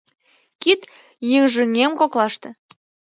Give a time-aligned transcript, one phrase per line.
[0.61, 0.81] Кид
[1.31, 2.49] йыжыҥем коклаште.